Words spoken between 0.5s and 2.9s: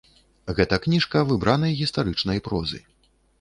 Гэта кніжка выбранай гістарычнай прозы.